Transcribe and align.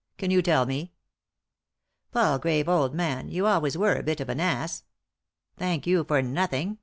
Can 0.17 0.31
you 0.31 0.41
tell 0.41 0.65
me?"" 0.65 0.93
Palgrave, 2.11 2.67
old 2.67 2.95
man, 2.95 3.29
you 3.29 3.45
always 3.45 3.77
were 3.77 3.93
a 3.93 4.01
bit 4.01 4.19
of 4.19 4.29
an 4.29 4.39
ass."" 4.39 4.81
Thank 5.59 5.85
you 5.85 6.03
for 6.03 6.23
nothing. 6.23 6.79